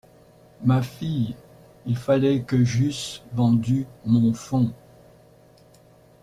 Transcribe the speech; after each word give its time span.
Ma 0.63 0.81
fille, 0.81 1.35
il 1.85 1.95
fallait 1.95 2.41
que 2.41 2.65
j’eusse 2.65 3.21
vendu 3.33 3.85
mon 4.03 4.33
fonds… 4.33 4.73